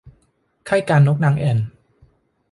[0.65, 1.57] ไข้กาฬนกนางแอ่น